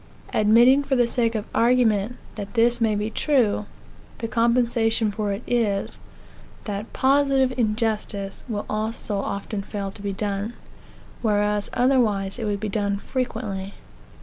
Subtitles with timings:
[0.33, 3.67] Admitting, for the sake of the argument, that this may be true,
[4.17, 5.99] the compensation for it is,
[6.63, 10.53] that positive injustice will also often fail to be done;
[11.21, 13.75] whereas otherwise it would be done frequently.